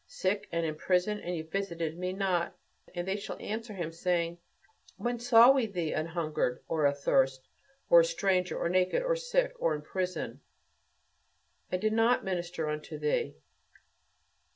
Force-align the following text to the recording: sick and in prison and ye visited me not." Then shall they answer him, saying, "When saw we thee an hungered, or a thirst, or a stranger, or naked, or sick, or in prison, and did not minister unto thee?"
sick 0.07 0.49
and 0.51 0.65
in 0.65 0.73
prison 0.73 1.19
and 1.19 1.35
ye 1.35 1.43
visited 1.43 1.95
me 1.95 2.11
not." 2.11 2.57
Then 2.95 3.17
shall 3.19 3.37
they 3.37 3.43
answer 3.43 3.71
him, 3.73 3.91
saying, 3.91 4.39
"When 4.97 5.19
saw 5.19 5.51
we 5.51 5.67
thee 5.67 5.93
an 5.93 6.07
hungered, 6.07 6.63
or 6.67 6.87
a 6.87 6.91
thirst, 6.91 7.47
or 7.87 7.99
a 7.99 8.03
stranger, 8.03 8.57
or 8.57 8.67
naked, 8.67 9.03
or 9.03 9.15
sick, 9.15 9.53
or 9.59 9.75
in 9.75 9.83
prison, 9.83 10.41
and 11.71 11.79
did 11.79 11.93
not 11.93 12.23
minister 12.25 12.67
unto 12.67 12.97
thee?" 12.97 13.35